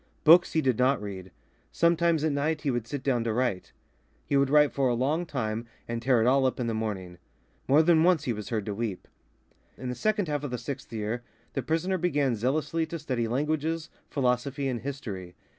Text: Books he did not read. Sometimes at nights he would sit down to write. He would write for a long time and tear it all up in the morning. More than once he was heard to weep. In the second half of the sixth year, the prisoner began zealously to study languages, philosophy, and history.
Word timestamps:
Books 0.23 0.53
he 0.53 0.61
did 0.61 0.79
not 0.79 0.99
read. 0.99 1.29
Sometimes 1.71 2.23
at 2.23 2.31
nights 2.31 2.63
he 2.63 2.71
would 2.71 2.87
sit 2.87 3.03
down 3.03 3.23
to 3.23 3.31
write. 3.31 3.71
He 4.25 4.35
would 4.35 4.49
write 4.49 4.71
for 4.73 4.87
a 4.89 4.95
long 4.95 5.27
time 5.27 5.67
and 5.87 6.01
tear 6.01 6.19
it 6.19 6.25
all 6.25 6.47
up 6.47 6.59
in 6.59 6.65
the 6.65 6.73
morning. 6.73 7.19
More 7.67 7.83
than 7.83 8.03
once 8.03 8.23
he 8.23 8.33
was 8.33 8.49
heard 8.49 8.65
to 8.65 8.73
weep. 8.73 9.07
In 9.77 9.89
the 9.89 9.93
second 9.93 10.27
half 10.27 10.43
of 10.43 10.49
the 10.49 10.57
sixth 10.57 10.91
year, 10.91 11.21
the 11.53 11.61
prisoner 11.61 11.99
began 11.99 12.35
zealously 12.35 12.87
to 12.87 12.97
study 12.97 13.27
languages, 13.27 13.91
philosophy, 14.09 14.67
and 14.67 14.79
history. 14.81 15.35